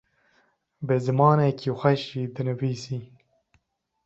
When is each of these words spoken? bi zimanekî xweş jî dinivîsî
bi 0.85 0.95
zimanekî 1.05 1.71
xweş 1.79 2.01
jî 2.09 2.23
dinivîsî 2.35 2.99